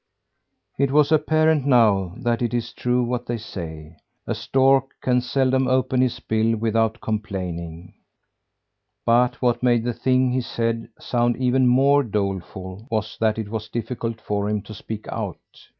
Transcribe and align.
It 0.79 0.89
was 0.89 1.11
apparent 1.11 1.67
now 1.67 2.15
that 2.17 2.41
it 2.41 2.55
is 2.55 2.73
true 2.73 3.03
what 3.03 3.27
they 3.27 3.37
say: 3.37 3.97
a 4.25 4.33
stork 4.33 4.95
can 4.99 5.21
seldom 5.21 5.67
open 5.67 6.01
his 6.01 6.19
bill 6.19 6.55
without 6.57 6.99
complaining. 7.01 7.93
But 9.05 9.39
what 9.43 9.61
made 9.61 9.83
the 9.83 9.93
thing 9.93 10.31
he 10.31 10.41
said 10.41 10.89
sound 10.97 11.37
even 11.37 11.67
more 11.67 12.01
doleful 12.01 12.87
was 12.89 13.15
that 13.19 13.37
it 13.37 13.49
was 13.49 13.69
difficult 13.69 14.19
for 14.19 14.49
him 14.49 14.63
to 14.63 14.73
speak 14.73 15.07
out. 15.09 15.37